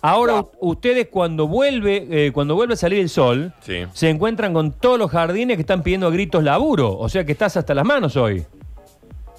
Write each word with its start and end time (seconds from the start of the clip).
Ahora 0.00 0.44
ustedes 0.60 1.08
cuando 1.10 1.48
vuelve, 1.48 2.06
eh, 2.10 2.32
cuando 2.32 2.54
vuelve 2.54 2.74
a 2.74 2.76
salir 2.76 3.00
el 3.00 3.08
sol, 3.08 3.52
Sí. 3.60 3.82
se 3.92 4.08
encuentran 4.08 4.54
con 4.54 4.70
todos 4.72 4.96
los 4.96 5.10
jardines 5.10 5.56
que 5.56 5.62
están 5.62 5.82
pidiendo 5.82 6.06
a 6.06 6.10
gritos 6.10 6.44
laburo. 6.44 6.96
O 6.96 7.08
sea 7.08 7.24
que 7.24 7.32
estás 7.32 7.56
hasta 7.56 7.74
las 7.74 7.84
manos 7.84 8.16
hoy. 8.16 8.44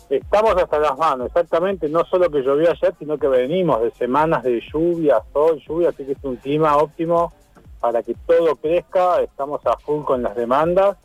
Estamos 0.09 0.55
hasta 0.55 0.79
las 0.79 0.97
manos, 0.97 1.27
exactamente, 1.27 1.87
no 1.87 2.03
solo 2.05 2.29
que 2.31 2.41
llovió 2.41 2.71
ayer, 2.71 2.95
sino 2.97 3.17
que 3.19 3.27
venimos 3.27 3.81
de 3.81 3.91
semanas 3.91 4.43
de 4.43 4.59
lluvia, 4.73 5.21
sol, 5.31 5.61
lluvia, 5.67 5.89
así 5.89 6.03
que 6.03 6.13
es 6.13 6.23
un 6.23 6.35
clima 6.37 6.75
óptimo 6.77 7.31
para 7.79 8.01
que 8.01 8.15
todo 8.25 8.55
crezca, 8.55 9.21
estamos 9.21 9.63
a 9.65 9.77
full 9.77 10.03
con 10.03 10.23
las 10.23 10.35
demandas. 10.35 10.97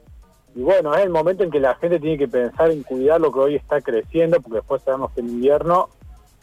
Y 0.54 0.62
bueno, 0.62 0.94
es 0.94 1.02
el 1.02 1.10
momento 1.10 1.44
en 1.44 1.50
que 1.50 1.60
la 1.60 1.74
gente 1.74 2.00
tiene 2.00 2.16
que 2.16 2.28
pensar 2.28 2.70
en 2.70 2.82
cuidar 2.82 3.20
lo 3.20 3.30
que 3.30 3.40
hoy 3.40 3.54
está 3.56 3.80
creciendo, 3.82 4.40
porque 4.40 4.56
después 4.56 4.82
sabemos 4.82 5.12
que 5.12 5.20
en 5.20 5.28
invierno 5.28 5.91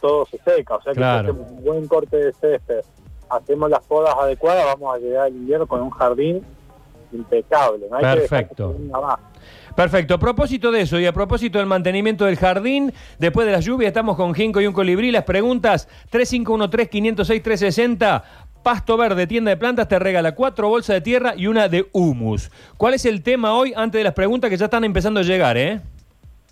todo 0.00 0.24
se 0.26 0.38
seca, 0.38 0.76
o 0.76 0.82
sea 0.82 0.92
que 0.92 0.98
Claro. 0.98 1.24
si 1.24 1.30
hacemos 1.40 1.50
un 1.50 1.64
buen 1.64 1.88
corte 1.88 2.16
de 2.16 2.32
césped, 2.32 2.80
hacemos 3.28 3.70
las 3.70 3.82
podas 3.84 4.14
adecuadas, 4.16 4.66
vamos 4.66 4.94
a 4.94 4.98
llegar 4.98 5.26
al 5.26 5.32
invierno 5.32 5.66
con 5.66 5.80
un 5.80 5.90
jardín 5.90 6.44
impecable, 7.12 7.88
no 7.90 7.96
hay 7.96 8.14
que 8.14 8.20
Perfecto. 8.20 8.76
Perfecto. 9.74 10.14
A 10.14 10.18
propósito 10.18 10.70
de 10.70 10.82
eso 10.82 11.00
y 11.00 11.06
a 11.06 11.12
propósito 11.12 11.58
del 11.58 11.66
mantenimiento 11.66 12.26
del 12.26 12.36
jardín, 12.36 12.92
después 13.18 13.46
de 13.46 13.52
las 13.52 13.64
lluvias 13.64 13.88
estamos 13.88 14.16
con 14.16 14.34
Jinco 14.34 14.60
y 14.60 14.66
un 14.66 14.74
colibrí. 14.74 15.10
Las 15.10 15.24
preguntas 15.24 15.88
3513-506-360. 16.10 18.22
Pasto 18.62 18.96
Verde, 18.96 19.26
tienda 19.26 19.50
de 19.50 19.56
plantas, 19.56 19.88
te 19.88 19.98
regala 19.98 20.36
cuatro 20.36 20.68
bolsas 20.68 20.94
de 20.94 21.00
tierra 21.00 21.34
y 21.36 21.48
una 21.48 21.68
de 21.68 21.88
humus. 21.92 22.52
¿Cuál 22.76 22.94
es 22.94 23.04
el 23.06 23.22
tema 23.22 23.54
hoy 23.54 23.72
antes 23.74 23.98
de 23.98 24.04
las 24.04 24.14
preguntas 24.14 24.50
que 24.50 24.56
ya 24.56 24.66
están 24.66 24.84
empezando 24.84 25.18
a 25.20 25.24
llegar, 25.24 25.56
eh? 25.56 25.80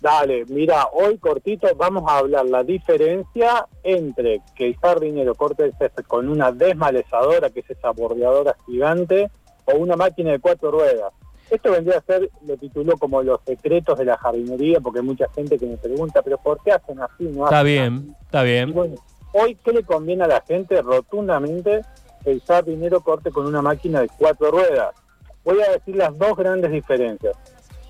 Dale, 0.01 0.45
mira, 0.49 0.87
hoy 0.93 1.19
cortito 1.19 1.67
vamos 1.77 2.09
a 2.09 2.17
hablar 2.17 2.47
la 2.47 2.63
diferencia 2.63 3.67
entre 3.83 4.41
que 4.55 4.67
el 4.67 4.75
jardinero 4.77 5.35
corte 5.35 5.63
el 5.63 5.73
césped 5.77 6.05
con 6.05 6.27
una 6.27 6.51
desmalezadora, 6.51 7.51
que 7.51 7.59
es 7.59 7.69
esa 7.69 7.91
bordeadora 7.91 8.55
gigante, 8.65 9.29
o 9.65 9.77
una 9.77 9.95
máquina 9.95 10.31
de 10.31 10.39
cuatro 10.39 10.71
ruedas. 10.71 11.13
Esto 11.49 11.71
vendría 11.71 11.97
a 11.97 12.01
ser, 12.01 12.29
lo 12.45 12.55
tituló 12.55 12.97
como 12.97 13.21
los 13.21 13.41
secretos 13.45 13.99
de 13.99 14.05
la 14.05 14.17
jardinería, 14.17 14.79
porque 14.79 14.99
hay 14.99 15.05
mucha 15.05 15.27
gente 15.35 15.57
que 15.59 15.65
me 15.65 15.77
pregunta, 15.77 16.21
pero 16.21 16.37
¿por 16.37 16.63
qué 16.63 16.71
hacen 16.71 16.99
así? 17.01 17.25
No 17.25 17.43
Está 17.43 17.59
hacen 17.59 17.65
bien, 17.65 18.15
está 18.21 18.39
así?". 18.39 18.49
Y 18.49 18.53
bien. 18.53 18.73
bueno, 18.73 18.95
hoy, 19.33 19.55
¿qué 19.55 19.73
le 19.73 19.83
conviene 19.83 20.23
a 20.23 20.27
la 20.27 20.41
gente? 20.41 20.81
Rotundamente, 20.81 21.81
que 22.23 22.31
el 22.31 22.41
jardinero 22.41 23.01
corte 23.01 23.31
con 23.31 23.45
una 23.47 23.61
máquina 23.61 23.99
de 23.99 24.09
cuatro 24.17 24.51
ruedas. 24.51 24.95
Voy 25.43 25.59
a 25.61 25.71
decir 25.71 25.95
las 25.95 26.17
dos 26.17 26.37
grandes 26.37 26.71
diferencias. 26.71 27.35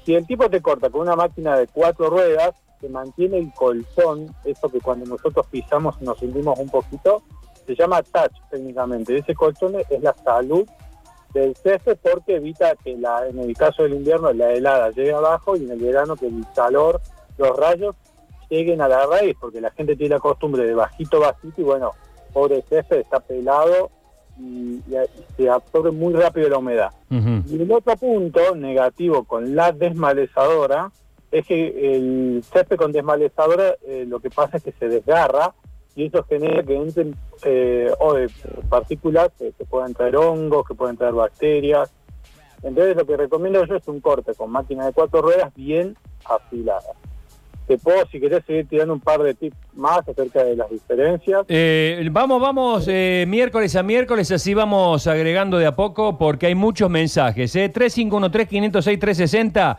Si 0.06 0.16
el 0.16 0.26
tipo 0.26 0.50
te 0.50 0.62
corta 0.62 0.90
con 0.90 1.02
una 1.02 1.16
máquina 1.16 1.56
de 1.58 1.68
cuatro 1.68 2.10
ruedas, 2.10 2.56
se 2.80 2.90
mantiene 2.90 3.38
el 3.38 3.54
colchón, 3.54 4.34
eso 4.44 4.70
que 4.70 4.82
cuando 4.82 5.06
nosotros 5.06 5.46
pisamos 5.52 6.02
nos 6.02 6.20
hundimos 6.24 6.58
un 6.58 6.70
poquito, 6.70 7.22
se 7.68 7.76
llama 7.76 8.02
touch 8.02 8.32
técnicamente. 8.50 9.16
Ese 9.16 9.36
colchón 9.36 9.76
es 9.88 10.02
la 10.02 10.16
salud 10.24 10.68
del 11.34 11.56
césped 11.56 11.98
porque 12.02 12.36
evita 12.36 12.76
que 12.76 12.98
la, 12.98 13.28
en 13.28 13.40
el 13.40 13.56
caso 13.56 13.84
del 13.84 13.94
invierno 13.94 14.32
la 14.34 14.52
helada 14.52 14.90
llegue 14.92 15.14
abajo 15.14 15.56
y 15.56 15.64
en 15.64 15.72
el 15.72 15.80
verano 15.80 16.16
que 16.16 16.28
el 16.28 16.44
calor, 16.56 17.00
los 17.38 17.56
rayos 17.58 17.96
lleguen 18.50 18.82
a 18.82 18.88
la 18.90 19.06
raíz, 19.08 19.36
porque 19.40 19.62
la 19.62 19.72
gente 19.72 19.96
tiene 19.96 20.16
la 20.16 20.20
costumbre 20.20 20.66
de 20.66 20.74
bajito, 20.74 21.20
bajito 21.22 21.62
y 21.62 21.64
bueno, 21.64 21.92
pobre 22.34 22.62
césped 22.70 22.98
está 23.00 23.20
pelado 23.22 23.90
y, 24.38 24.44
y- 24.44 24.82
y 24.96 25.26
se 25.38 25.50
absorbe 25.50 25.92
muy 25.92 26.14
rápido 26.14 26.50
la 26.50 26.58
humedad. 26.58 26.92
Y 27.48 27.62
el 27.62 27.72
otro 27.72 27.96
punto 27.96 28.56
negativo 28.56 29.24
con 29.24 29.56
la 29.56 29.72
desmalezadora 29.72 30.92
es 31.32 31.46
que 31.48 31.96
el 31.96 32.44
césped 32.44 32.76
con 32.78 32.92
desmalezadora 32.92 33.76
eh, 33.88 34.06
lo 34.08 34.20
que 34.20 34.30
pasa 34.30 34.58
es 34.58 34.64
que 34.64 34.74
se 34.74 34.90
desgarra 34.90 35.54
y 35.96 36.06
eso 36.06 36.24
genera 36.24 36.64
que 36.64 36.76
entren 36.76 37.16
eh, 37.44 37.92
o, 38.00 38.18
eh, 38.18 38.28
partículas 38.70 39.30
que, 39.38 39.52
que 39.52 39.66
puedan 39.66 39.94
traer 39.94 40.16
hongos, 40.16 40.66
que 40.68 40.76
pueden 40.76 40.98
traer 40.98 41.14
bacterias. 41.14 41.92
Entonces 42.64 42.96
lo 42.96 43.06
que 43.06 43.18
recomiendo 43.18 43.66
yo 43.66 43.76
es 43.76 43.88
un 43.88 44.00
corte 44.00 44.34
con 44.36 44.52
máquina 44.52 44.86
de 44.86 44.94
cuatro 44.94 45.22
ruedas 45.22 45.54
bien 45.56 45.98
afilada. 46.26 46.94
Te 47.68 47.78
puedo, 47.78 48.06
si 48.12 48.20
querés, 48.20 48.44
seguir 48.46 48.68
tirando 48.68 48.94
un 48.94 49.00
par 49.00 49.22
de 49.22 49.34
tips 49.34 49.56
más 49.74 50.06
acerca 50.08 50.44
de 50.44 50.58
las 50.58 50.70
diferencias. 50.70 51.46
Eh, 51.48 52.06
vamos, 52.12 52.42
vamos, 52.42 52.86
eh, 52.88 53.24
miércoles 53.28 53.76
a 53.76 53.84
miércoles, 53.84 54.32
así 54.32 54.54
vamos 54.54 55.08
agregando 55.08 55.58
de 55.58 55.66
a 55.68 55.76
poco 55.76 56.18
porque 56.18 56.48
hay 56.48 56.56
muchos 56.56 56.90
mensajes. 56.90 57.56
Eh. 57.56 57.72
3513-506-360 57.72 59.78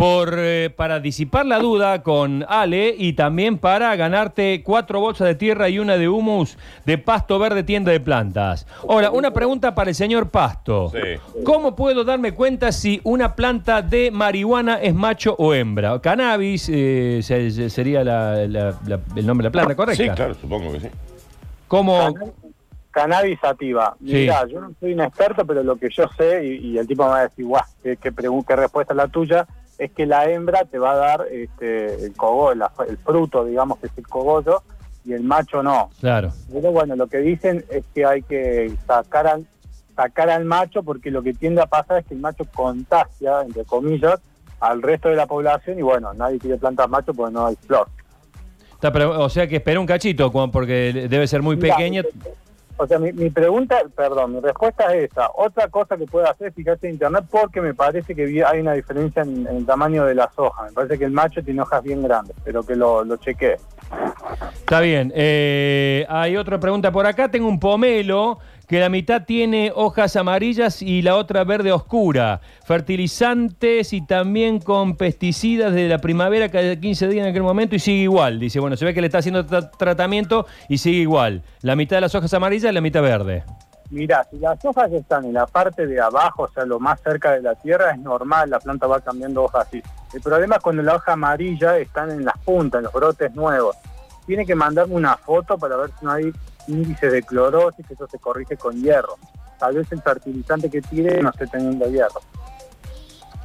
por, 0.00 0.34
eh, 0.38 0.70
para 0.74 0.98
disipar 0.98 1.44
la 1.44 1.58
duda 1.58 2.02
con 2.02 2.46
Ale 2.48 2.94
y 2.96 3.12
también 3.12 3.58
para 3.58 3.94
ganarte 3.96 4.62
cuatro 4.64 4.98
bolsas 4.98 5.26
de 5.28 5.34
tierra 5.34 5.68
y 5.68 5.78
una 5.78 5.98
de 5.98 6.08
humus 6.08 6.56
de 6.86 6.96
Pasto 6.96 7.38
Verde 7.38 7.64
Tienda 7.64 7.92
de 7.92 8.00
Plantas. 8.00 8.66
Ahora, 8.88 9.10
una 9.10 9.30
pregunta 9.34 9.74
para 9.74 9.90
el 9.90 9.94
señor 9.94 10.30
Pasto. 10.30 10.90
Sí. 10.90 11.42
¿Cómo 11.44 11.76
puedo 11.76 12.02
darme 12.02 12.32
cuenta 12.32 12.72
si 12.72 13.02
una 13.04 13.36
planta 13.36 13.82
de 13.82 14.10
marihuana 14.10 14.76
es 14.80 14.94
macho 14.94 15.36
o 15.38 15.52
hembra? 15.52 16.00
Cannabis 16.00 16.70
eh, 16.72 17.20
se- 17.22 17.50
se- 17.50 17.68
sería 17.68 18.02
la- 18.02 18.46
la- 18.48 18.74
la- 18.86 19.00
el 19.16 19.26
nombre 19.26 19.44
de 19.44 19.48
la 19.48 19.52
planta, 19.52 19.76
¿correcto? 19.76 20.02
Sí, 20.02 20.08
claro, 20.08 20.32
supongo 20.32 20.72
que 20.72 20.80
sí. 20.80 20.86
¿Cómo? 21.68 22.14
Cannabis- 22.90 23.38
sativa. 23.40 23.94
Sí. 24.00 24.12
Mira, 24.14 24.46
yo 24.48 24.62
no 24.62 24.72
soy 24.80 24.94
un 24.94 25.00
experto, 25.02 25.44
pero 25.44 25.62
lo 25.62 25.76
que 25.76 25.88
yo 25.90 26.04
sé, 26.16 26.42
y, 26.44 26.68
y 26.72 26.78
el 26.78 26.86
tipo 26.86 27.04
me 27.04 27.10
va 27.10 27.18
a 27.18 27.22
decir, 27.28 27.44
guau, 27.44 27.62
qué, 27.82 27.98
qué, 27.98 28.10
qué 28.48 28.56
respuesta 28.56 28.94
es 28.94 28.96
la 28.96 29.06
tuya, 29.06 29.46
es 29.80 29.90
que 29.92 30.04
la 30.04 30.28
hembra 30.30 30.66
te 30.66 30.78
va 30.78 30.92
a 30.92 30.96
dar 30.96 31.26
este, 31.30 32.04
el 32.04 32.12
cogollo, 32.14 32.68
el 32.86 32.98
fruto, 32.98 33.46
digamos, 33.46 33.78
que 33.78 33.86
es 33.86 33.92
el 33.96 34.06
cogollo, 34.06 34.62
y 35.06 35.14
el 35.14 35.22
macho 35.24 35.62
no. 35.62 35.88
Claro. 36.00 36.30
Pero 36.52 36.70
bueno, 36.70 36.94
lo 36.96 37.06
que 37.06 37.16
dicen 37.18 37.64
es 37.70 37.82
que 37.94 38.04
hay 38.04 38.20
que 38.20 38.70
sacar 38.86 39.26
al, 39.26 39.46
sacar 39.96 40.28
al 40.28 40.44
macho, 40.44 40.82
porque 40.82 41.10
lo 41.10 41.22
que 41.22 41.32
tiende 41.32 41.62
a 41.62 41.66
pasar 41.66 42.00
es 42.00 42.06
que 42.06 42.12
el 42.12 42.20
macho 42.20 42.44
contagia, 42.54 43.40
entre 43.40 43.64
comillas, 43.64 44.20
al 44.60 44.82
resto 44.82 45.08
de 45.08 45.16
la 45.16 45.26
población, 45.26 45.78
y 45.78 45.82
bueno, 45.82 46.12
nadie 46.12 46.38
quiere 46.38 46.58
plantar 46.58 46.90
macho 46.90 47.14
porque 47.14 47.32
no 47.32 47.46
hay 47.46 47.56
flor. 47.66 47.88
Está, 48.74 48.92
pero- 48.92 49.18
o 49.18 49.30
sea 49.30 49.46
que 49.46 49.56
espera 49.56 49.80
un 49.80 49.86
cachito, 49.86 50.28
Juan, 50.28 50.50
porque 50.50 51.06
debe 51.08 51.26
ser 51.26 51.40
muy 51.40 51.56
Mira, 51.56 51.74
pequeña. 51.74 52.02
O 52.82 52.86
sea, 52.86 52.98
mi, 52.98 53.12
mi 53.12 53.28
pregunta, 53.28 53.76
perdón, 53.94 54.36
mi 54.36 54.40
respuesta 54.40 54.94
es 54.94 55.10
esa. 55.10 55.28
Otra 55.34 55.68
cosa 55.68 55.98
que 55.98 56.06
puede 56.06 56.26
hacer 56.26 56.46
es 56.48 56.54
fijarse 56.54 56.86
en 56.86 56.94
internet 56.94 57.24
porque 57.30 57.60
me 57.60 57.74
parece 57.74 58.14
que 58.14 58.42
hay 58.42 58.60
una 58.60 58.72
diferencia 58.72 59.20
en, 59.20 59.46
en 59.46 59.56
el 59.58 59.66
tamaño 59.66 60.06
de 60.06 60.14
las 60.14 60.30
hojas. 60.38 60.70
Me 60.70 60.72
parece 60.72 60.98
que 60.98 61.04
el 61.04 61.10
macho 61.10 61.42
tiene 61.44 61.60
hojas 61.60 61.82
bien 61.82 62.02
grandes, 62.02 62.34
pero 62.42 62.62
que 62.62 62.74
lo, 62.74 63.04
lo 63.04 63.16
chequee. 63.18 63.56
Está 64.54 64.80
bien. 64.80 65.12
Eh, 65.14 66.06
hay 66.08 66.38
otra 66.38 66.58
pregunta 66.58 66.90
por 66.90 67.04
acá. 67.04 67.30
Tengo 67.30 67.48
un 67.48 67.60
pomelo 67.60 68.38
que 68.70 68.78
la 68.78 68.88
mitad 68.88 69.24
tiene 69.24 69.72
hojas 69.74 70.14
amarillas 70.14 70.80
y 70.80 71.02
la 71.02 71.16
otra 71.16 71.42
verde 71.42 71.72
oscura. 71.72 72.40
Fertilizantes 72.64 73.92
y 73.92 74.00
también 74.06 74.60
con 74.60 74.94
pesticidas 74.94 75.72
de 75.74 75.88
la 75.88 75.98
primavera 75.98 76.48
cada 76.50 76.76
15 76.76 77.08
días 77.08 77.24
en 77.24 77.30
aquel 77.30 77.42
momento 77.42 77.74
y 77.74 77.80
sigue 77.80 78.02
igual. 78.02 78.38
Dice, 78.38 78.60
bueno, 78.60 78.76
se 78.76 78.84
ve 78.84 78.94
que 78.94 79.00
le 79.00 79.08
está 79.08 79.18
haciendo 79.18 79.44
tra- 79.44 79.72
tratamiento 79.76 80.46
y 80.68 80.78
sigue 80.78 80.98
igual. 80.98 81.42
La 81.62 81.74
mitad 81.74 81.96
de 81.96 82.02
las 82.02 82.14
hojas 82.14 82.32
amarillas 82.32 82.70
y 82.70 82.74
la 82.74 82.80
mitad 82.80 83.02
verde. 83.02 83.42
Mira, 83.90 84.24
si 84.30 84.38
las 84.38 84.64
hojas 84.64 84.92
están 84.92 85.24
en 85.24 85.32
la 85.32 85.46
parte 85.48 85.84
de 85.88 86.00
abajo, 86.00 86.44
o 86.44 86.48
sea, 86.52 86.64
lo 86.64 86.78
más 86.78 87.00
cerca 87.00 87.32
de 87.32 87.42
la 87.42 87.56
tierra, 87.56 87.90
es 87.90 87.98
normal, 87.98 88.50
la 88.50 88.60
planta 88.60 88.86
va 88.86 89.00
cambiando 89.00 89.42
hojas 89.42 89.66
así. 89.66 89.82
El 90.14 90.20
problema 90.20 90.54
es 90.56 90.62
cuando 90.62 90.84
la 90.84 90.94
hoja 90.94 91.14
amarilla 91.14 91.76
están 91.76 92.10
en 92.12 92.24
las 92.24 92.38
puntas, 92.38 92.78
en 92.78 92.84
los 92.84 92.92
brotes 92.92 93.34
nuevos. 93.34 93.74
Tiene 94.28 94.46
que 94.46 94.54
mandarme 94.54 94.94
una 94.94 95.16
foto 95.16 95.58
para 95.58 95.76
ver 95.76 95.90
si 95.98 96.04
no 96.04 96.12
hay 96.12 96.30
índice 96.70 97.10
de 97.10 97.22
clorosis, 97.22 97.86
que 97.86 97.94
eso 97.94 98.06
se 98.08 98.18
corrige 98.18 98.56
con 98.56 98.80
hierro. 98.80 99.16
Tal 99.58 99.74
vez 99.74 99.90
el 99.92 100.00
fertilizante 100.02 100.70
que 100.70 100.80
tire 100.80 101.22
no 101.22 101.30
esté 101.30 101.46
teniendo 101.46 101.88
hierro. 101.90 102.20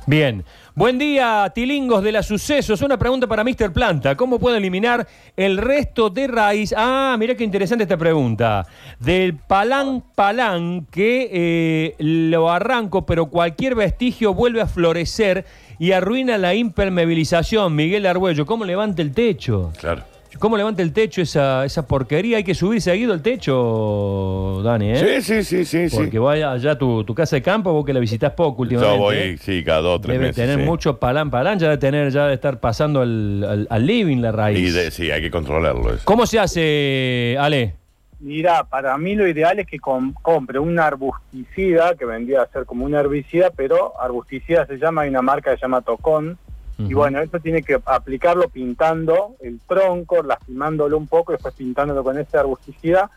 Bien. 0.07 0.45
Buen 0.75 0.99
día, 0.99 1.49
tilingos 1.55 2.03
de 2.03 2.11
la 2.11 2.21
sucesos. 2.21 2.81
Una 2.81 2.97
pregunta 2.97 3.27
para 3.27 3.45
Mr. 3.45 3.71
Planta. 3.71 4.15
¿Cómo 4.15 4.39
puedo 4.39 4.57
eliminar 4.57 5.07
el 5.37 5.57
resto 5.57 6.09
de 6.09 6.27
raíz? 6.27 6.75
Ah, 6.75 7.15
mira 7.17 7.33
qué 7.33 7.45
interesante 7.45 7.83
esta 7.85 7.97
pregunta. 7.97 8.67
Del 8.99 9.35
palán 9.35 10.03
palán 10.13 10.85
que 10.91 11.29
eh, 11.31 11.95
lo 11.99 12.51
arranco, 12.51 13.05
pero 13.05 13.27
cualquier 13.27 13.73
vestigio 13.73 14.33
vuelve 14.33 14.61
a 14.61 14.67
florecer 14.67 15.45
y 15.79 15.93
arruina 15.93 16.37
la 16.37 16.53
impermeabilización. 16.53 17.73
Miguel 17.73 18.05
Argüello, 18.05 18.45
¿cómo 18.45 18.65
levanta 18.65 19.01
el 19.01 19.13
techo? 19.13 19.71
Claro. 19.79 20.03
¿Cómo 20.39 20.57
levanta 20.57 20.81
el 20.81 20.91
techo 20.93 21.21
esa, 21.21 21.63
esa 21.65 21.87
porquería? 21.87 22.37
Hay 22.37 22.43
que 22.43 22.53
subir 22.53 22.81
seguido 22.81 23.13
el 23.13 23.21
techo, 23.21 24.61
Dani, 24.63 24.91
¿eh? 24.91 25.21
Sí, 25.21 25.43
sí, 25.43 25.65
sí, 25.65 25.87
sí. 25.89 25.95
Porque 25.95 26.11
sí. 26.11 26.17
vaya 26.17 26.51
allá 26.51 26.71
a 26.71 26.77
tu, 26.77 27.03
tu 27.03 27.15
casa 27.15 27.37
de 27.37 27.41
campo, 27.41 27.71
vos 27.71 27.85
que 27.85 27.93
la 27.93 27.99
visitas 27.99 28.33
poco 28.33 28.63
últimamente. 28.63 28.95
Yo 28.97 29.01
voy, 29.01 29.15
¿eh? 29.15 29.37
sí, 29.39 29.63
cada 29.63 29.79
dos 29.81 29.97
o 29.97 30.01
tres 30.01 30.13
Debe 30.13 30.27
meses. 30.27 30.35
tener 30.43 30.59
sí. 30.59 30.65
mucho 30.65 30.97
palán, 30.99 31.31
palán, 31.31 31.57
ya 31.59 31.69
de 31.69 31.77
tener, 31.77 32.11
ya 32.11 32.27
de 32.27 32.33
estar 32.33 32.59
pasando 32.59 33.01
al, 33.01 33.43
al- 33.43 33.67
al 33.69 33.85
living 33.85 34.17
la 34.17 34.31
raíz. 34.31 34.59
Y 34.59 34.71
de- 34.71 34.91
sí, 34.91 35.09
hay 35.09 35.21
que 35.21 35.31
controlarlo 35.31 35.93
eso. 35.93 36.01
¿Cómo 36.05 36.25
se 36.25 36.37
hace, 36.39 37.37
Ale? 37.39 37.73
Mira, 38.19 38.63
para 38.63 38.97
mí 38.97 39.15
lo 39.15 39.27
ideal 39.27 39.59
es 39.59 39.67
que 39.67 39.79
com- 39.79 40.13
compre 40.21 40.59
un 40.59 40.79
arbusticida, 40.79 41.95
que 41.95 42.05
vendría 42.05 42.41
a 42.43 42.47
ser 42.47 42.65
como 42.65 42.85
un 42.85 42.95
herbicida, 42.95 43.51
pero 43.55 43.93
arbusticida 44.01 44.65
se 44.65 44.77
llama, 44.77 45.01
hay 45.03 45.09
una 45.09 45.21
marca 45.21 45.51
que 45.51 45.57
se 45.57 45.61
llama 45.63 45.81
Tocón, 45.81 46.37
y 46.77 46.93
bueno, 46.93 47.21
eso 47.21 47.39
tiene 47.39 47.63
que 47.63 47.79
aplicarlo 47.85 48.49
pintando 48.49 49.35
el 49.41 49.59
tronco, 49.65 50.21
lastimándolo 50.21 50.97
un 50.97 51.07
poco 51.07 51.31
y 51.31 51.35
después 51.35 51.53
pintándolo 51.53 52.03
con 52.03 52.17
ese 52.17 52.37
arbusticida. 52.37 53.09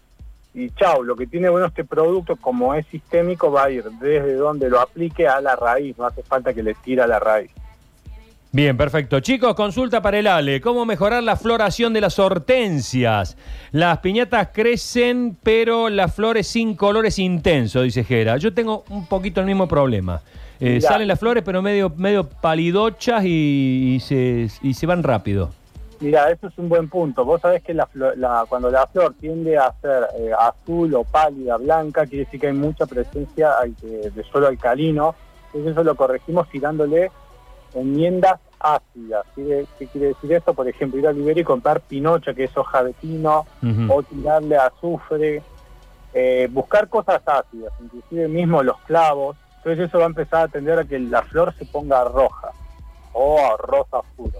Y 0.54 0.70
chau, 0.70 1.02
lo 1.02 1.16
que 1.16 1.26
tiene 1.26 1.48
bueno 1.48 1.66
este 1.66 1.84
producto, 1.84 2.36
como 2.36 2.74
es 2.74 2.86
sistémico, 2.86 3.50
va 3.50 3.64
a 3.64 3.70
ir 3.70 3.84
desde 4.00 4.34
donde 4.34 4.70
lo 4.70 4.80
aplique 4.80 5.26
a 5.26 5.40
la 5.40 5.56
raíz, 5.56 5.98
no 5.98 6.06
hace 6.06 6.22
falta 6.22 6.54
que 6.54 6.62
le 6.62 6.74
tire 6.74 7.02
a 7.02 7.06
la 7.06 7.18
raíz. 7.18 7.50
Bien, 8.50 8.76
perfecto. 8.76 9.20
Chicos, 9.20 9.54
consulta 9.54 10.00
para 10.00 10.18
el 10.18 10.26
Ale. 10.26 10.62
¿Cómo 10.62 10.86
mejorar 10.86 11.22
la 11.22 11.36
floración 11.36 11.92
de 11.92 12.00
las 12.00 12.18
hortensias? 12.18 13.36
Las 13.72 13.98
piñatas 13.98 14.48
crecen, 14.54 15.36
pero 15.42 15.90
las 15.90 16.14
flores 16.14 16.46
sin 16.46 16.74
colores 16.74 17.18
intensos, 17.18 17.82
dice 17.82 18.04
Jera. 18.04 18.38
Yo 18.38 18.54
tengo 18.54 18.84
un 18.88 19.06
poquito 19.06 19.40
el 19.40 19.46
mismo 19.46 19.68
problema. 19.68 20.22
Eh, 20.60 20.80
salen 20.80 21.08
las 21.08 21.18
flores, 21.20 21.42
pero 21.44 21.62
medio, 21.62 21.90
medio 21.96 22.28
palidochas 22.28 23.24
y, 23.24 23.94
y 23.96 24.00
se, 24.00 24.48
y 24.62 24.74
se 24.74 24.86
van 24.86 25.02
rápido. 25.02 25.50
Mira, 26.00 26.30
eso 26.30 26.46
es 26.48 26.56
un 26.58 26.68
buen 26.68 26.88
punto. 26.88 27.24
Vos 27.24 27.40
sabés 27.40 27.62
que 27.62 27.74
la 27.74 27.88
la- 27.94 28.44
cuando 28.48 28.70
la 28.70 28.86
flor 28.86 29.14
tiende 29.20 29.58
a 29.58 29.72
ser 29.80 30.04
eh, 30.18 30.30
azul 30.38 30.94
o 30.94 31.02
pálida, 31.04 31.56
blanca, 31.56 32.06
quiere 32.06 32.24
decir 32.24 32.38
que 32.40 32.46
hay 32.48 32.52
mucha 32.52 32.86
presencia 32.86 33.50
de, 33.82 34.10
de 34.10 34.24
suelo 34.24 34.46
alcalino. 34.46 35.14
Entonces 35.46 35.72
eso 35.72 35.82
lo 35.84 35.94
corregimos 35.96 36.48
tirándole 36.50 37.10
enmiendas 37.74 38.38
ácidas. 38.60 39.24
¿Qué, 39.34 39.66
qué 39.78 39.86
quiere 39.86 40.08
decir 40.08 40.32
eso? 40.32 40.54
Por 40.54 40.68
ejemplo, 40.68 40.98
ir 41.00 41.06
a 41.08 41.12
Libera 41.12 41.40
y 41.40 41.44
comprar 41.44 41.80
pinocha, 41.80 42.34
que 42.34 42.44
es 42.44 42.56
hoja 42.56 42.82
de 42.84 42.92
pino, 42.94 43.46
o 43.88 44.02
tirarle 44.02 44.56
azufre, 44.56 45.42
eh, 46.14 46.48
buscar 46.50 46.88
cosas 46.88 47.20
ácidas, 47.26 47.72
inclusive 47.82 48.28
mismo 48.28 48.62
los 48.62 48.78
clavos. 48.80 49.36
Entonces 49.58 49.88
eso 49.88 49.98
va 49.98 50.04
a 50.04 50.08
empezar 50.08 50.44
a 50.44 50.48
tender 50.48 50.78
a 50.78 50.84
que 50.84 50.98
la 50.98 51.22
flor 51.22 51.54
se 51.58 51.64
ponga 51.66 52.04
roja 52.04 52.50
o 53.12 53.56
rosa 53.58 53.98
oscuro. 53.98 54.38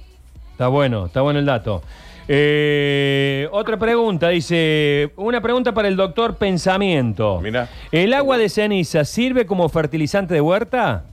Está 0.52 0.68
bueno, 0.68 1.06
está 1.06 1.20
bueno 1.20 1.38
el 1.38 1.46
dato. 1.46 1.82
Eh, 2.30 3.48
otra 3.52 3.78
pregunta, 3.78 4.28
dice, 4.28 5.12
una 5.16 5.40
pregunta 5.40 5.72
para 5.72 5.88
el 5.88 5.96
doctor 5.96 6.36
Pensamiento. 6.36 7.40
Mira. 7.40 7.68
¿El 7.90 8.12
agua 8.12 8.36
de 8.36 8.48
ceniza 8.48 9.04
sirve 9.04 9.46
como 9.46 9.68
fertilizante 9.68 10.34
de 10.34 10.40
huerta? 10.40 11.04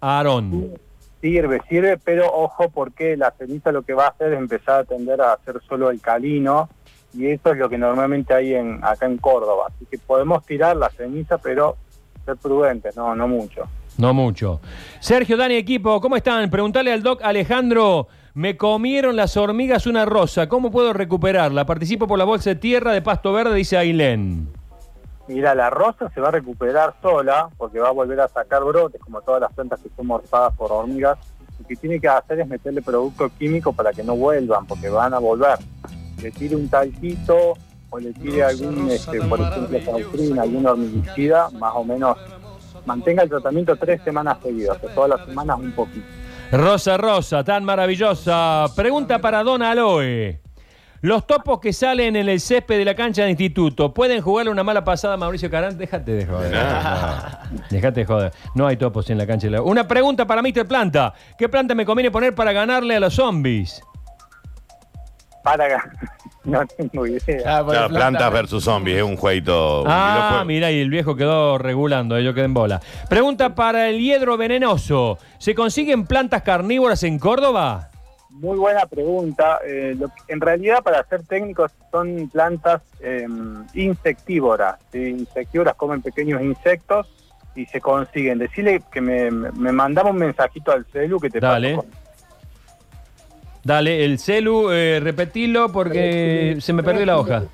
Aarón. 0.00 0.72
Sirve, 1.20 1.60
sirve, 1.68 1.98
pero 1.98 2.26
ojo 2.32 2.70
porque 2.70 3.16
la 3.16 3.32
ceniza 3.32 3.70
lo 3.70 3.82
que 3.82 3.92
va 3.92 4.06
a 4.06 4.08
hacer 4.08 4.32
es 4.32 4.38
empezar 4.38 4.80
a 4.80 4.84
tender 4.84 5.20
a 5.20 5.34
hacer 5.34 5.60
solo 5.68 5.88
alcalino 5.88 6.68
y 7.14 7.26
eso 7.26 7.52
es 7.52 7.58
lo 7.58 7.68
que 7.68 7.78
normalmente 7.78 8.32
hay 8.32 8.54
en 8.54 8.80
acá 8.82 9.06
en 9.06 9.18
Córdoba. 9.18 9.66
Así 9.68 9.84
que 9.86 9.98
podemos 9.98 10.44
tirar 10.44 10.76
la 10.76 10.88
ceniza, 10.90 11.38
pero 11.38 11.76
ser 12.24 12.36
prudentes, 12.36 12.96
no, 12.96 13.14
no 13.14 13.28
mucho. 13.28 13.62
No 13.98 14.14
mucho. 14.14 14.60
Sergio, 15.00 15.36
Dani, 15.36 15.54
equipo, 15.54 16.00
¿cómo 16.00 16.16
están? 16.16 16.48
Preguntale 16.50 16.92
al 16.92 17.02
doc 17.02 17.20
Alejandro, 17.22 18.08
me 18.34 18.56
comieron 18.56 19.16
las 19.16 19.36
hormigas 19.36 19.86
una 19.86 20.04
rosa, 20.04 20.48
¿cómo 20.48 20.70
puedo 20.70 20.92
recuperarla? 20.92 21.66
Participo 21.66 22.06
por 22.06 22.18
la 22.18 22.24
bolsa 22.24 22.50
de 22.50 22.56
tierra 22.56 22.92
de 22.92 23.02
pasto 23.02 23.32
verde, 23.32 23.54
dice 23.54 23.76
Ailén. 23.76 24.48
Mira, 25.28 25.54
la 25.54 25.70
rosa 25.70 26.10
se 26.14 26.20
va 26.20 26.28
a 26.28 26.32
recuperar 26.32 26.94
sola 27.00 27.48
porque 27.56 27.78
va 27.78 27.88
a 27.88 27.92
volver 27.92 28.20
a 28.20 28.28
sacar 28.28 28.64
brotes, 28.64 29.00
como 29.00 29.20
todas 29.20 29.40
las 29.40 29.52
plantas 29.52 29.80
que 29.80 29.88
son 29.96 30.06
morfadas 30.06 30.54
por 30.56 30.72
hormigas. 30.72 31.18
Lo 31.60 31.66
que 31.66 31.76
tiene 31.76 32.00
que 32.00 32.08
hacer 32.08 32.40
es 32.40 32.48
meterle 32.48 32.82
producto 32.82 33.30
químico 33.38 33.72
para 33.72 33.92
que 33.92 34.02
no 34.02 34.16
vuelvan, 34.16 34.66
porque 34.66 34.88
van 34.88 35.14
a 35.14 35.18
volver. 35.18 35.58
Le 36.20 36.30
tire 36.32 36.56
un 36.56 36.68
talquito 36.68 37.54
o 37.94 37.98
le 38.00 38.12
tire 38.14 38.42
algún, 38.42 38.90
este, 38.90 39.20
por 39.20 39.40
ejemplo, 39.40 39.78
sautrina, 39.84 40.42
algún 40.42 40.66
hormiguicida, 40.66 41.50
más 41.50 41.72
o 41.76 41.84
menos. 41.84 42.16
Mantenga 42.86 43.22
el 43.22 43.28
tratamiento 43.28 43.76
tres 43.76 44.00
semanas 44.02 44.38
seguidas, 44.42 44.78
o 44.82 44.88
todas 44.88 45.10
las 45.10 45.26
semanas 45.26 45.58
un 45.60 45.70
poquito. 45.72 46.06
Rosa 46.50 46.96
Rosa, 46.96 47.44
tan 47.44 47.64
maravillosa. 47.64 48.64
Pregunta 48.74 49.18
para 49.20 49.42
Don 49.44 49.62
Aloe. 49.62 50.40
Los 51.02 51.26
topos 51.26 51.58
que 51.60 51.72
salen 51.72 52.14
en 52.16 52.28
el 52.28 52.40
césped 52.40 52.78
de 52.78 52.84
la 52.84 52.94
cancha 52.94 53.24
de 53.24 53.30
instituto, 53.30 53.92
¿pueden 53.92 54.20
jugarle 54.22 54.52
una 54.52 54.62
mala 54.62 54.84
pasada 54.84 55.14
a 55.14 55.16
Mauricio 55.16 55.50
Carán? 55.50 55.76
Déjate 55.76 56.12
de 56.12 56.26
joder. 56.26 56.52
No, 56.52 57.58
déjate 57.70 58.00
de 58.00 58.06
joder. 58.06 58.32
No 58.54 58.66
hay 58.68 58.76
topos 58.76 59.10
en 59.10 59.18
la 59.18 59.26
cancha. 59.26 59.48
de 59.48 59.50
la- 59.52 59.62
Una 59.62 59.86
pregunta 59.88 60.26
para 60.26 60.42
Mr. 60.42 60.66
Planta. 60.66 61.12
¿Qué 61.36 61.48
planta 61.48 61.74
me 61.74 61.84
conviene 61.84 62.10
poner 62.12 62.34
para 62.34 62.52
ganarle 62.52 62.94
a 62.96 63.00
los 63.00 63.14
zombies? 63.14 63.82
Para 65.42 65.90
no 66.44 66.64
tengo 66.66 67.06
idea. 67.06 67.42
Ah, 67.46 67.62
por 67.64 67.72
Claro, 67.72 67.86
el 67.88 67.94
plantas 67.94 68.32
versus 68.32 68.64
zombies, 68.64 68.96
es 68.98 69.02
un 69.02 69.16
jueguito. 69.16 69.84
Ah, 69.86 70.42
mira, 70.46 70.70
y 70.70 70.80
el 70.80 70.90
viejo 70.90 71.16
quedó 71.16 71.58
regulando, 71.58 72.16
eh, 72.16 72.24
yo 72.24 72.34
quedé 72.34 72.44
en 72.46 72.54
bola. 72.54 72.80
Pregunta 73.08 73.54
para 73.54 73.88
el 73.88 73.98
hiedro 74.00 74.36
venenoso. 74.36 75.18
¿Se 75.38 75.54
consiguen 75.54 76.06
plantas 76.06 76.42
carnívoras 76.42 77.02
en 77.02 77.18
Córdoba? 77.18 77.88
Muy 78.30 78.56
buena 78.58 78.86
pregunta. 78.86 79.58
Eh, 79.66 79.94
lo 79.98 80.08
que- 80.08 80.32
en 80.32 80.40
realidad, 80.40 80.82
para 80.82 81.04
ser 81.04 81.22
técnicos, 81.24 81.70
son 81.90 82.28
plantas 82.32 82.80
eh, 83.00 83.26
insectívoras. 83.74 84.76
¿sí? 84.92 84.98
Insectívoras 84.98 85.74
comen 85.74 86.02
pequeños 86.02 86.40
insectos 86.42 87.08
y 87.54 87.66
se 87.66 87.80
consiguen. 87.80 88.38
Decirle 88.38 88.82
que 88.90 89.00
me, 89.00 89.30
me 89.30 89.72
mandaba 89.72 90.10
un 90.10 90.16
mensajito 90.16 90.72
al 90.72 90.86
celu 90.86 91.20
que 91.20 91.28
te 91.30 91.40
Dale. 91.40 91.76
paso 91.76 91.82
con- 91.88 92.01
Dale, 93.64 94.04
el 94.04 94.18
celu, 94.18 94.72
eh, 94.72 94.98
repetilo 95.00 95.70
porque 95.70 96.56
se 96.60 96.72
me 96.72 96.82
perdió 96.82 97.06
la 97.06 97.18
hoja. 97.18 97.44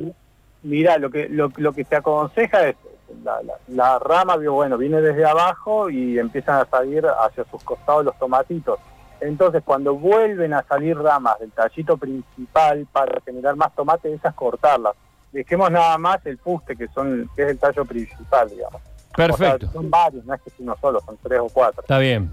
Mira, 0.65 0.97
lo 0.97 1.11
que 1.11 1.29
lo, 1.29 1.51
lo 1.57 1.73
que 1.73 1.83
se 1.83 1.95
aconseja 1.95 2.67
es 2.69 2.75
la, 3.23 3.41
la, 3.43 3.53
la 3.67 3.99
rama, 3.99 4.35
bueno, 4.35 4.79
viene 4.79 4.99
desde 4.99 5.23
abajo 5.23 5.91
y 5.91 6.17
empiezan 6.17 6.59
a 6.59 6.65
salir 6.65 7.05
hacia 7.05 7.45
sus 7.51 7.63
costados 7.63 8.03
los 8.03 8.17
tomatitos. 8.17 8.79
Entonces, 9.21 9.61
cuando 9.63 9.95
vuelven 9.95 10.55
a 10.55 10.63
salir 10.63 10.97
ramas 10.97 11.37
del 11.39 11.51
tallito 11.51 11.97
principal 11.97 12.87
para 12.91 13.21
generar 13.21 13.55
más 13.55 13.75
tomate, 13.75 14.11
esas 14.11 14.33
cortarlas. 14.33 14.95
Dejemos 15.31 15.69
nada 15.69 15.99
más 15.99 16.25
el 16.25 16.39
fuste, 16.39 16.75
que 16.75 16.87
son 16.87 17.29
que 17.35 17.43
es 17.43 17.49
el 17.51 17.59
tallo 17.59 17.85
principal, 17.85 18.49
digamos. 18.49 18.81
Perfecto. 19.15 19.67
O 19.67 19.69
sea, 19.69 19.71
son 19.71 19.89
varios, 19.91 20.25
no 20.25 20.33
es 20.33 20.41
que 20.41 20.49
es 20.49 20.55
uno 20.59 20.75
solo, 20.81 20.99
son 21.01 21.17
tres 21.21 21.39
o 21.39 21.49
cuatro. 21.49 21.81
Está 21.81 21.99
bien. 21.99 22.31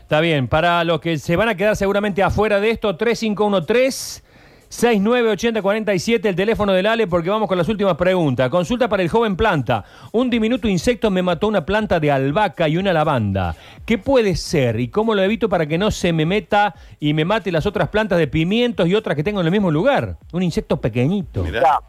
Está 0.00 0.20
bien. 0.20 0.48
Para 0.48 0.82
los 0.84 1.00
que 1.00 1.18
se 1.18 1.36
van 1.36 1.50
a 1.50 1.56
quedar 1.56 1.76
seguramente 1.76 2.22
afuera 2.22 2.58
de 2.58 2.70
esto, 2.70 2.96
3513 2.96 4.25
698047, 4.76 6.28
el 6.28 6.36
teléfono 6.36 6.72
del 6.72 6.84
Ale, 6.84 7.06
porque 7.06 7.30
vamos 7.30 7.48
con 7.48 7.56
las 7.56 7.68
últimas 7.68 7.96
preguntas. 7.96 8.50
Consulta 8.50 8.88
para 8.88 9.02
el 9.02 9.08
joven 9.08 9.34
planta. 9.34 9.84
Un 10.12 10.28
diminuto 10.28 10.68
insecto 10.68 11.10
me 11.10 11.22
mató 11.22 11.48
una 11.48 11.64
planta 11.64 11.98
de 11.98 12.10
albahaca 12.10 12.68
y 12.68 12.76
una 12.76 12.92
lavanda. 12.92 13.56
¿Qué 13.86 13.96
puede 13.96 14.36
ser 14.36 14.78
y 14.78 14.88
cómo 14.88 15.14
lo 15.14 15.22
evito 15.22 15.48
para 15.48 15.66
que 15.66 15.78
no 15.78 15.90
se 15.90 16.12
me 16.12 16.26
meta 16.26 16.74
y 17.00 17.14
me 17.14 17.24
mate 17.24 17.50
las 17.50 17.64
otras 17.64 17.88
plantas 17.88 18.18
de 18.18 18.26
pimientos 18.26 18.86
y 18.86 18.94
otras 18.94 19.16
que 19.16 19.24
tengo 19.24 19.40
en 19.40 19.46
el 19.46 19.52
mismo 19.52 19.70
lugar? 19.70 20.18
Un 20.32 20.42
insecto 20.42 20.78
pequeñito. 20.78 21.42
Mirá. 21.42 21.80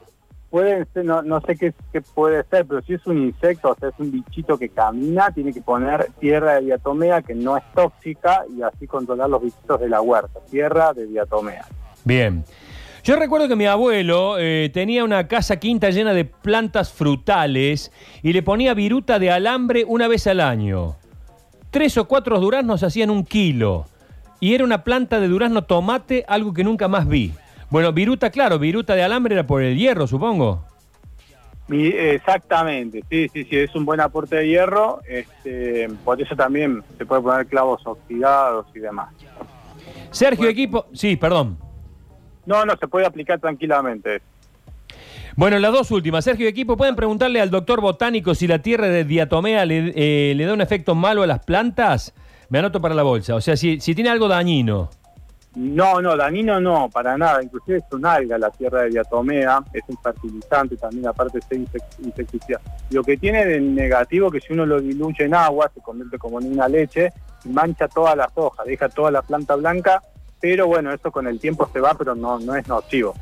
Ser, 0.50 0.88
no, 1.03 1.22
no 1.22 1.41
sé 1.41 1.58
qué, 1.58 1.74
qué 1.91 2.01
puede 2.01 2.44
ser, 2.46 2.65
pero 2.65 2.82
si 2.82 2.94
es 2.94 3.06
un 3.06 3.17
insecto, 3.17 3.70
o 3.70 3.75
sea, 3.75 3.89
es 3.89 3.96
un 4.00 4.12
bichito 4.12 4.58
que 4.58 4.70
camina, 4.70 5.29
tiene 5.32 5.51
que 5.51 5.62
poner 5.62 6.10
tierra 6.20 6.56
de 6.56 6.62
diatomea 6.62 7.22
que 7.22 7.36
no 7.36 7.58
es 7.58 7.63
tóxica 7.75 8.44
y 8.58 8.62
así 8.62 8.88
controlar 8.88 9.29
los 9.29 9.41
bichitos 9.41 9.79
de 9.79 9.89
la 9.89 10.01
huerta. 10.01 10.39
Tierra 10.50 10.94
de 10.94 11.06
diatomea. 11.06 11.65
Bien. 12.06 12.46
Yo 13.08 13.16
recuerdo 13.16 13.48
que 13.48 13.56
mi 13.56 13.66
abuelo 13.66 14.38
eh, 14.38 14.70
tenía 14.74 15.06
una 15.06 15.30
casa 15.30 15.62
quinta 15.62 15.92
llena 15.92 16.14
de 16.14 16.26
plantas 16.26 16.92
frutales 16.92 17.90
y 18.22 18.34
le 18.34 18.44
ponía 18.44 18.74
viruta 18.74 19.18
de 19.18 19.32
alambre 19.32 19.86
una 19.88 20.10
vez 20.10 20.28
al 20.28 20.42
año. 20.42 20.98
Tres 21.72 21.98
o 21.98 22.06
cuatro 22.06 22.38
duraznos 22.42 22.84
hacían 22.84 23.10
un 23.10 23.24
kilo. 23.24 23.86
Y 24.42 24.56
era 24.56 24.66
una 24.66 24.84
planta 24.84 25.22
de 25.22 25.30
durazno 25.30 25.64
tomate, 25.64 26.26
algo 26.28 26.54
que 26.54 26.66
nunca 26.66 26.90
más 26.90 27.08
vi. 27.08 27.32
Bueno, 27.70 27.94
viruta, 27.94 28.30
claro, 28.30 28.60
viruta 28.60 28.94
de 28.94 29.04
alambre 29.04 29.36
era 29.36 29.48
por 29.48 29.64
el 29.64 29.78
hierro, 29.78 30.06
supongo. 30.06 30.66
Exactamente, 31.70 33.06
sí, 33.10 33.30
sí, 33.30 33.46
sí, 33.46 33.56
es 33.56 33.74
un 33.74 33.86
buen 33.86 34.02
aporte 34.02 34.36
de 34.36 34.50
hierro, 34.50 35.00
este, 35.08 35.88
por 36.04 36.22
eso 36.22 36.36
también 36.36 36.84
se 36.98 37.06
puede 37.06 37.22
poner 37.22 37.48
clavos 37.48 37.80
oxidados 37.88 38.66
y 38.76 38.80
demás. 38.80 39.14
Sergio, 40.12 40.50
equipo. 40.50 40.88
Sí, 40.92 41.16
perdón. 41.16 41.67
No, 42.48 42.66
no, 42.66 42.75
se 42.77 42.88
puede 42.88 43.06
aplicar 43.06 43.39
tranquilamente. 43.39 44.22
Bueno, 45.36 45.60
las 45.60 45.72
dos 45.72 45.92
últimas. 45.92 46.24
Sergio, 46.24 46.48
equipo, 46.48 46.75
¿pueden 46.75 46.96
preguntarle 46.96 47.39
al 47.39 47.51
doctor 47.51 47.80
botánico 47.80 48.34
si 48.34 48.48
la 48.48 48.60
tierra 48.60 48.88
de 48.88 49.04
diatomea 49.04 49.66
le, 49.66 49.94
eh, 49.96 50.34
le 50.34 50.46
da 50.46 50.54
un 50.54 50.62
efecto 50.62 50.96
malo 50.96 51.22
a 51.22 51.27
las 51.27 51.46
plantas? 51.46 52.13
Me 52.50 52.58
anoto 52.58 52.82
para 52.82 52.96
la 52.96 53.04
bolsa. 53.04 53.36
O 53.36 53.42
sea, 53.42 53.56
si, 53.56 53.80
si 53.80 53.94
tiene 53.94 54.10
algo 54.10 54.27
dañino. 54.27 54.89
No, 55.56 56.01
no, 56.01 56.16
dañino 56.16 56.60
no, 56.60 56.88
para 56.89 57.18
nada, 57.18 57.42
inclusive 57.42 57.77
es 57.80 57.84
un 57.92 58.06
alga 58.06 58.38
la 58.38 58.51
tierra 58.51 58.84
de 58.84 58.89
diatomea, 58.89 59.60
es 59.74 59.82
un 59.88 59.98
fertilizante 59.98 60.77
también, 60.77 61.08
aparte 61.08 61.39
insec- 61.39 61.82
insecticida. 62.04 62.62
Lo 62.92 63.04
que 63.04 63.18
tiene 63.18 63.44
de 63.44 63.60
negativo 63.60 64.30
que 64.30 64.39
si 64.39 64.54
uno 64.54 64.68
lo 64.68 64.80
diluye 64.80 65.25
en 65.25 65.34
agua, 65.34 65.72
se 65.74 65.82
convierte 65.82 66.20
como 66.20 66.39
en 66.39 66.51
una 66.51 66.68
leche 66.68 67.12
y 67.44 67.50
mancha 67.50 67.88
todas 67.88 68.16
las 68.16 68.30
hojas, 68.36 68.68
deja 68.68 68.88
toda 68.88 69.10
la 69.10 69.24
planta 69.24 69.56
blanca, 69.56 70.04
pero 70.39 70.67
bueno, 70.67 70.94
eso 70.94 71.12
con 71.12 71.27
el 71.27 71.39
tiempo 71.39 71.70
se 71.72 71.79
va, 71.79 71.96
pero 71.96 72.15
no, 72.15 72.39
no 72.39 72.56
es 72.56 72.67
nocivo. 72.67 73.13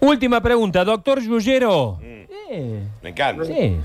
Última 0.02 0.42
pregunta, 0.42 0.84
doctor 0.84 1.22
Yuyero. 1.22 2.00
Eh, 2.02 2.84
Me 3.02 3.10
encanta. 3.10 3.46
sí. 3.46 3.80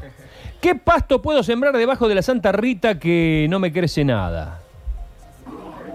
¿Qué 0.61 0.75
pasto 0.75 1.23
puedo 1.23 1.43
sembrar 1.45 1.77
debajo 1.77 2.09
de 2.09 2.17
la 2.17 2.23
Santa 2.23 2.51
Rita 2.51 2.99
que 2.99 3.47
no 3.49 3.61
me 3.61 3.73
crece 3.73 4.05
nada? 4.05 4.61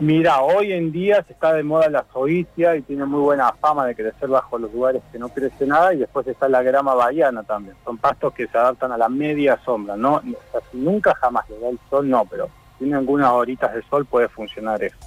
Mira, 0.01 0.41
hoy 0.41 0.73
en 0.73 0.91
día 0.91 1.23
se 1.27 1.33
está 1.33 1.53
de 1.53 1.61
moda 1.61 1.87
la 1.87 2.03
zoitia 2.11 2.75
y 2.75 2.81
tiene 2.81 3.05
muy 3.05 3.19
buena 3.19 3.53
fama 3.61 3.85
de 3.85 3.93
crecer 3.93 4.29
bajo 4.29 4.57
los 4.57 4.73
lugares 4.73 5.03
que 5.11 5.19
no 5.19 5.29
crece 5.29 5.67
nada 5.67 5.93
y 5.93 5.97
después 5.97 6.25
está 6.25 6.49
la 6.49 6.63
grama 6.63 6.95
bahiana 6.95 7.43
también. 7.43 7.75
Son 7.85 7.99
pastos 7.99 8.33
que 8.33 8.47
se 8.47 8.57
adaptan 8.57 8.91
a 8.91 8.97
la 8.97 9.09
media 9.09 9.59
sombra, 9.63 9.95
¿no? 9.95 10.15
O 10.15 10.51
sea, 10.51 10.61
si 10.71 10.79
nunca 10.79 11.13
jamás 11.13 11.47
le 11.51 11.59
da 11.59 11.69
el 11.69 11.79
sol, 11.87 12.09
no, 12.09 12.25
pero 12.25 12.49
tiene 12.79 12.95
algunas 12.95 13.29
horitas 13.29 13.75
de 13.75 13.83
sol 13.83 14.07
puede 14.07 14.27
funcionar 14.27 14.83
eso. 14.83 14.97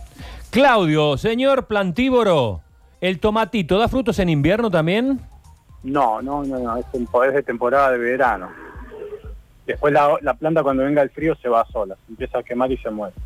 Claudio, 0.50 1.16
señor 1.16 1.66
plantívoro, 1.66 2.60
¿el 3.00 3.18
tomatito 3.18 3.78
da 3.78 3.88
frutos 3.88 4.20
en 4.20 4.28
invierno 4.28 4.70
también? 4.70 5.18
No, 5.82 6.22
no, 6.22 6.44
no, 6.44 6.60
no, 6.60 6.76
es, 6.76 6.86
es 6.94 7.34
de 7.34 7.42
temporada 7.42 7.90
de 7.90 7.98
verano. 7.98 8.48
Después 9.66 9.92
la, 9.92 10.16
la 10.20 10.34
planta 10.34 10.62
cuando 10.62 10.84
venga 10.84 11.02
el 11.02 11.10
frío 11.10 11.34
se 11.42 11.48
va 11.48 11.66
sola, 11.72 11.96
se 12.06 12.12
empieza 12.12 12.38
a 12.38 12.44
quemar 12.44 12.70
y 12.70 12.76
se 12.76 12.90
muere. 12.90 13.16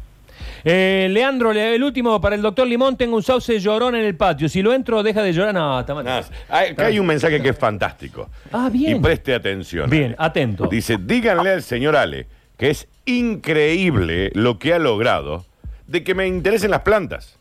Eh, 0.64 1.08
Leandro, 1.10 1.52
le- 1.52 1.74
el 1.74 1.82
último 1.84 2.20
para 2.20 2.34
el 2.36 2.42
doctor 2.42 2.66
Limón, 2.66 2.96
tengo 2.96 3.16
un 3.16 3.22
sauce 3.22 3.58
llorón 3.60 3.94
en 3.94 4.04
el 4.04 4.16
patio. 4.16 4.48
Si 4.48 4.62
lo 4.62 4.72
entro, 4.72 5.02
deja 5.02 5.22
de 5.22 5.32
llorar. 5.32 5.54
No, 5.54 5.80
está 5.80 5.94
mal. 5.94 6.04
Nada, 6.04 6.24
hay- 6.48 6.70
Acá 6.70 6.86
hay 6.86 6.98
un 6.98 7.06
mensaje 7.06 7.40
que 7.42 7.50
es 7.50 7.58
fantástico. 7.58 8.28
Ah, 8.52 8.68
bien. 8.72 8.96
Y 8.96 9.00
preste 9.00 9.34
atención. 9.34 9.88
Bien, 9.90 10.14
atento. 10.18 10.66
Dice, 10.66 10.96
díganle 11.00 11.50
al 11.50 11.62
señor 11.62 11.96
Ale 11.96 12.26
que 12.56 12.70
es 12.70 12.88
increíble 13.06 14.30
lo 14.34 14.58
que 14.58 14.74
ha 14.74 14.78
logrado 14.78 15.44
de 15.86 16.02
que 16.04 16.14
me 16.14 16.26
interesen 16.26 16.70
las 16.70 16.80
plantas. 16.80 17.36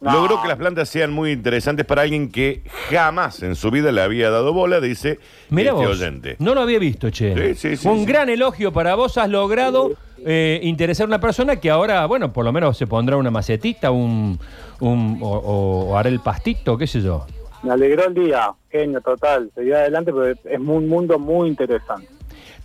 No. 0.00 0.12
Logró 0.12 0.40
que 0.40 0.48
las 0.48 0.56
plantas 0.58 0.88
sean 0.88 1.10
muy 1.10 1.32
interesantes 1.32 1.84
para 1.84 2.02
alguien 2.02 2.30
que 2.30 2.62
jamás 2.88 3.42
en 3.42 3.56
su 3.56 3.70
vida 3.72 3.90
le 3.90 4.00
había 4.00 4.30
dado 4.30 4.52
bola, 4.52 4.80
dice 4.80 5.18
Mira 5.50 5.72
este 5.72 5.86
vos, 5.86 6.00
oyente. 6.00 6.36
no 6.38 6.54
lo 6.54 6.60
había 6.62 6.78
visto, 6.78 7.10
che. 7.10 7.54
Sí, 7.54 7.70
sí, 7.70 7.76
sí, 7.76 7.88
un 7.88 8.00
sí. 8.00 8.06
gran 8.06 8.28
elogio 8.28 8.72
para 8.72 8.94
vos. 8.94 9.18
Has 9.18 9.28
logrado 9.28 9.90
eh, 10.24 10.60
interesar 10.62 11.04
a 11.04 11.08
una 11.08 11.20
persona 11.20 11.56
que 11.56 11.70
ahora, 11.70 12.06
bueno, 12.06 12.32
por 12.32 12.44
lo 12.44 12.52
menos 12.52 12.76
se 12.76 12.86
pondrá 12.86 13.16
una 13.16 13.30
macetita, 13.30 13.90
un, 13.90 14.38
un- 14.80 15.18
o, 15.20 15.28
o- 15.28 15.88
o 15.90 15.96
hará 15.96 16.08
el 16.08 16.20
pastito, 16.20 16.76
qué 16.78 16.86
sé 16.86 17.00
yo. 17.00 17.26
Me 17.62 17.72
alegró 17.72 18.06
el 18.06 18.14
día, 18.14 18.52
genio 18.70 19.00
total, 19.00 19.50
seguí 19.54 19.72
adelante, 19.72 20.12
pero 20.12 20.28
es, 20.28 20.38
un 20.60 20.88
mundo 20.88 21.18
muy 21.18 21.48
interesante. 21.48 22.08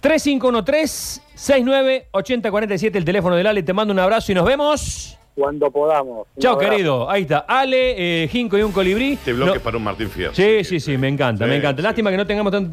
3513-698047, 0.01 2.95
el 2.95 3.05
teléfono 3.05 3.35
del 3.35 3.47
Ale. 3.47 3.63
Te 3.63 3.73
mando 3.73 3.93
un 3.93 3.99
abrazo 3.99 4.31
y 4.31 4.35
nos 4.35 4.45
vemos. 4.45 5.17
Cuando 5.35 5.71
podamos. 5.71 6.27
Chao, 6.37 6.59
querido. 6.59 7.09
Ahí 7.09 7.23
está. 7.23 7.39
Ale, 7.39 8.23
eh, 8.23 8.27
Jinco 8.27 8.55
y 8.55 8.61
un 8.61 8.71
colibrí. 8.71 9.13
Este 9.13 9.33
bloque 9.33 9.49
No- 9.49 9.55
es 9.55 9.61
para 9.63 9.77
un 9.77 9.83
Martín 9.83 10.07
Fierro. 10.09 10.35
Sí, 10.35 10.63
sí, 10.63 10.79
sí, 10.79 10.95
me 10.95 11.07
encanta, 11.07 11.45
Sí, 11.45 11.49
me 11.49 11.55
encanta. 11.57 11.81
sí. 11.81 11.83
Lástima 11.83 12.11
que 12.11 12.17
no 12.17 12.27
tengamos 12.27 12.51
tanto 12.51 12.69